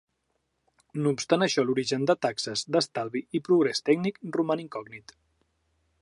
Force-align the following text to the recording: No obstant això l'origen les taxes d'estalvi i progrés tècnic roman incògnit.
No 1.01 1.11
obstant 1.15 1.45
això 1.47 1.65
l'origen 1.67 2.07
les 2.11 2.21
taxes 2.27 2.65
d'estalvi 2.77 3.23
i 3.41 3.45
progrés 3.49 3.85
tècnic 3.91 4.21
roman 4.39 4.65
incògnit. 4.65 5.19